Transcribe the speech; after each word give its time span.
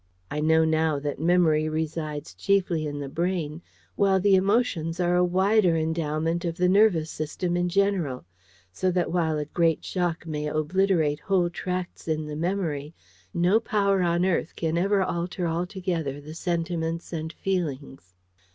I 0.31 0.39
know 0.39 0.65
now 0.65 0.97
that 0.97 1.19
memory 1.19 1.69
resides 1.69 2.33
chiefly 2.33 2.87
in 2.87 2.97
the 3.01 3.07
brain, 3.07 3.61
while 3.95 4.19
the 4.19 4.33
emotions 4.33 4.99
are 4.99 5.13
a 5.15 5.23
wider 5.23 5.75
endowment 5.77 6.43
of 6.43 6.57
the 6.57 6.67
nervous 6.67 7.11
system 7.11 7.55
in 7.55 7.69
general; 7.69 8.25
so 8.71 8.89
that 8.89 9.11
while 9.11 9.37
a 9.37 9.45
great 9.45 9.85
shock 9.85 10.25
may 10.25 10.47
obliterate 10.47 11.19
whole 11.19 11.51
tracts 11.51 12.07
in 12.07 12.25
the 12.25 12.35
memory, 12.35 12.95
no 13.31 13.59
power 13.59 14.01
on 14.01 14.25
earth 14.25 14.55
can 14.55 14.75
ever 14.75 15.03
alter 15.03 15.45
altogether 15.45 16.19
the 16.19 16.33
sentiments 16.33 17.13
and 17.13 17.31
feelings. 17.31 18.15